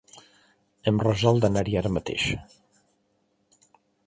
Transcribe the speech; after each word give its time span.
Hem 0.91 1.01
resolt 1.07 1.45
d'anar-hi 1.45 1.77
ara 1.83 1.93
mateix. 1.99 2.27